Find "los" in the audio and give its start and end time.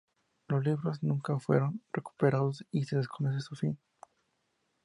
0.47-0.65